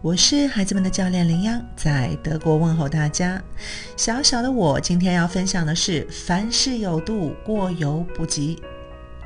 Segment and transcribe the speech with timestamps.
[0.00, 3.42] 我是孩子们的教练林央，在德国问候大家。
[3.96, 8.62] 小小的我今天要分享的是：凡事有度，过犹不及。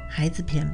[0.09, 0.67] 孩子篇。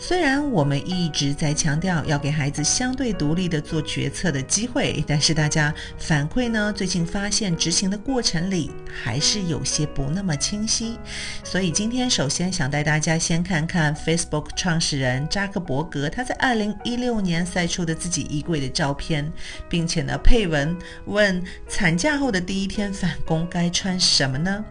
[0.00, 8.70] 虽然我们一直在强调要给孩子相对独立的做决策的机会，但是大家反馈呢，最近发现执行的过程里
[9.02, 10.96] 还是有些不那么清晰。
[11.42, 19.30] 所以今天首先想带大家先看看 Facebook 创始人扎克伯格他在2016年晒出的自己衣柜的照片，
[19.68, 20.76] 并且呢配文
[21.06, 24.64] 问产假后的第一天返工该穿什么呢？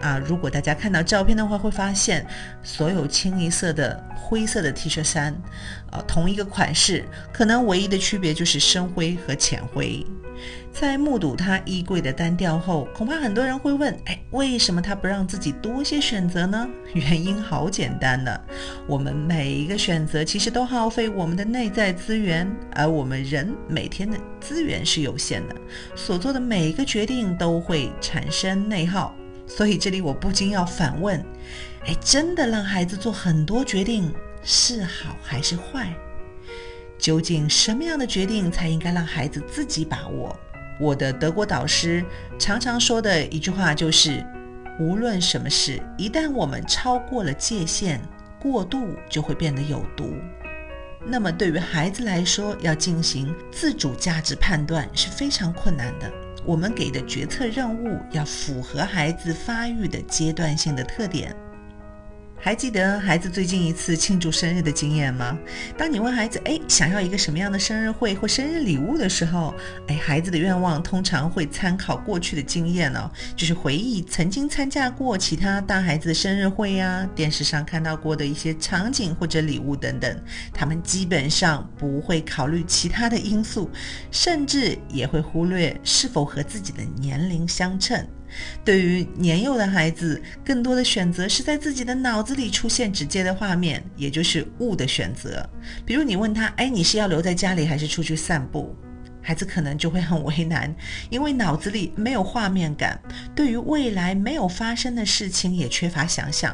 [0.00, 2.26] 啊，如果大家看到照片的话，会发现
[2.62, 5.32] 所有清一色的灰色的 T 恤衫，
[5.90, 10.04] 啊，同一个款式，可能唯一的区别就是深灰和浅灰。
[10.72, 16.68] 在目睹他衣柜的单调后，恐怕很多人会问：哎，为什么他不让自己多些选择呢？
[16.94, 18.40] 原因好简单呢，
[18.88, 25.54] 我们每一个选择其实都耗费我们的内在资源，而我们人每天的资源是有限的，
[25.94, 29.14] 所做的每一个决定都会产生内耗。
[29.54, 31.22] 所以这里我不禁要反问：
[31.84, 34.10] 哎，真的让孩子做很多决定
[34.42, 35.94] 是好还是坏？
[36.98, 40.34] 究竟什么样的决定才应该让孩子自己把握？
[40.80, 42.02] 我的德国导师
[42.38, 44.24] 常常说的一句话就是：
[44.80, 48.00] 无论什么事，一旦我们超过了界限，
[48.40, 50.14] 过度就会变得有毒。
[51.04, 56.10] 那么对于孩子来说，要进行自主价值判断是非常困难的。
[56.44, 61.34] 我们给的决策任务要符合孩子发育的阶段性的特点。
[62.44, 65.38] 还记得孩子最近一次庆祝生日的经验吗？
[65.78, 69.54] 当你问孩子“哎，想要一个什么样的生日会或生日礼物”的时候，
[69.86, 80.20] 哎，孩子的愿望通常会参考过去的经验哦，就是回忆曾经参加过其他大孩子的生日会呀，电视上看到过的一些场景或者礼物等等。
[80.52, 83.70] 他们基本上不会考虑其他的因素，
[84.10, 88.04] 甚至也会忽略是否和自己的年龄相称。
[88.64, 95.48] 对于年幼的孩子，更多的选择是在自己的脑子里出现直接的画面，也就是物的选择。
[95.84, 98.74] 比如你问他：“哎，你是要留在家里还是出去散步？”
[99.24, 100.74] 孩子可能就会很为难，
[101.08, 103.00] 因为脑子里没有画面感，
[103.36, 106.52] 对于未来没有发生的事情也缺乏想象。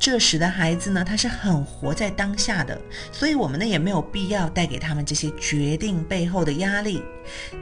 [0.00, 2.76] 这时的孩子呢，他是很活在当下的，
[3.12, 7.04] 所以我们呢也没有必要带给他们这些决定背后的压力。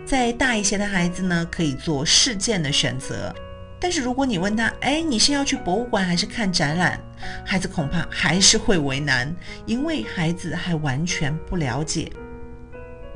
[0.06, 3.34] 再大一些的孩子呢，可以做事件的选择。
[3.78, 6.98] 但是如果你问他，哎，你是要去博物馆还是看展览？
[7.44, 9.34] 孩子恐怕还是会为难，
[9.66, 12.10] 因为孩子还完全不了解。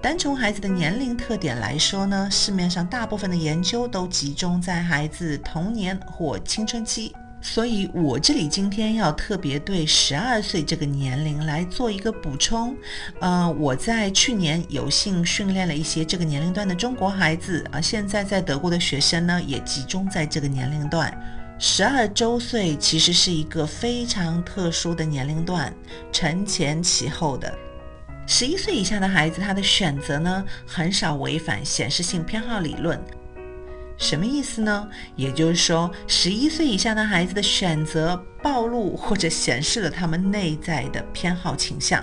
[0.03, 7.15] 单从孩子的年龄特点来说呢，市面上大部分的研究都集中在孩子童年或青春期。
[7.42, 12.76] 所以，我这里今天要特别对十二岁这个年龄来做一个补充。
[13.18, 21.12] 呃，我在去年有幸训练了一些这个年龄段的中国孩子，啊，现在在德国的学生呢，也集中在这个年龄段。
[21.58, 25.72] 十二周岁其实是一个非常特殊的年龄段，
[26.12, 27.52] 承前启后的。
[28.26, 33.00] 十一岁以下的孩子，他的选择呢，很少违反显示性偏好理论。
[34.00, 34.88] 什么意思呢？
[35.15, 42.03] 也就是说，十一岁以下的孩子的选择暴露或者显示了他们内在的偏好倾向。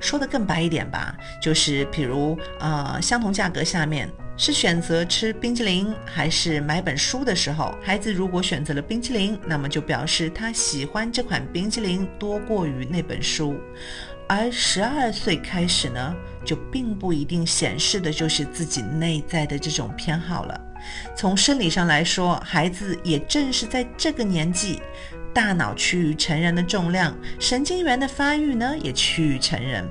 [0.00, 13.54] 说的更白一点吧，就是比如，呃，相同价格下面是选择吃冰淇淋还是买本书的时候，孩子如果选择了冰淇淋，那么就表示他喜欢这款冰淇淋多过于那本书。
[14.26, 16.14] 而十二岁开始呢，
[16.46, 20.60] 就并不一定显示的就是自己内在的这种偏好了。
[21.16, 24.80] 从生理上来说，孩子也正是在这个年纪，
[25.32, 29.88] 大脑趋于成人的重量，神经元的发育呢也趋于成人。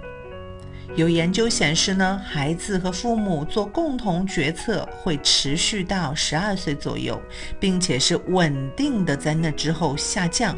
[0.96, 7.22] 有研究显示呢，孩子和父母做共同决策会持续到十二岁左右，
[7.60, 10.58] 并且是稳定的在那之后下降。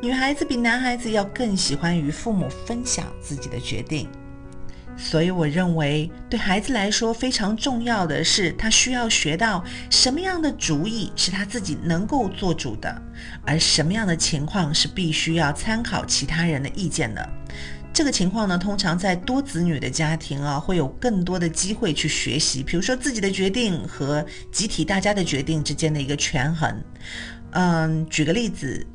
[0.00, 4.08] 女孩子比男孩子要更喜欢与父母分享自己的决定。
[4.98, 13.02] 所以，我认为对孩子来说非常重要的是，他需要学到什么样的主意是他自己能够做主的，
[13.44, 17.28] 而什么样的情况是必须要参考其他人的意见的。
[17.92, 26.74] 这个情况呢，通常在多子女的家庭啊，会有更多的机会去学习，比如说自己的决定和集体大家的决定之间的一个权衡。
[27.52, 28.86] 嗯，举个例子，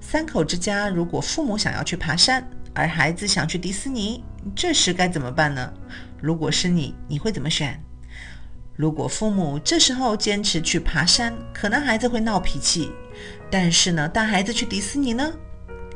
[0.00, 2.42] 三口之家如果父母想要去爬山。
[2.74, 4.24] 而孩子想去迪士尼，
[4.54, 5.72] 这时该怎么办呢？
[6.20, 7.80] 如果是你，你会怎么选？
[8.76, 12.90] 如果父母这时候坚持去爬山，可能孩子会闹脾气；
[13.48, 15.32] 但是呢，带孩子去迪士尼呢，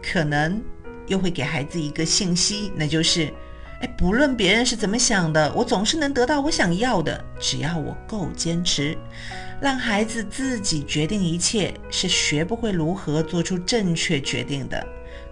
[0.01, 0.63] 可能
[1.09, 3.33] 又会给孩子一个信息，那就是：
[3.81, 8.97] 哎，不论别人是怎么想的，我总是能得到我想要的，只要我够坚持。
[9.61, 14.87] 让孩子自己决定一切，是学不会如何做出正确决定的。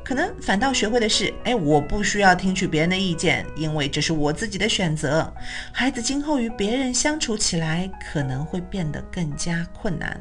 [0.06, 5.34] 可能反倒学会的是，哎，我不需要听取别人的意见，因为这是我自己的选择。
[5.72, 10.16] 孩子今后与别人相处起来，可能会变得更加困难。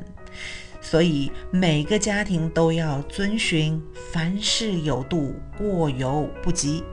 [0.81, 3.79] 所以每个家庭都要遵循
[4.11, 6.83] 凡事有度，过犹不及。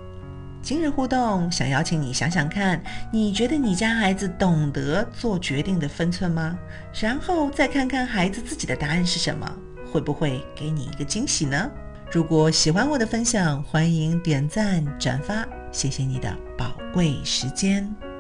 [0.61, 2.79] 今日互动，想邀请你想想看，
[3.11, 6.59] 你觉得你家孩子懂得做决定的分寸吗？
[7.01, 9.51] 然后再看看孩子自己的答案是什么，
[9.91, 11.71] 会不会给你一个惊喜呢？
[12.13, 17.91] 如果喜欢我的分享，欢迎点赞转发，谢谢你的宝贵时间。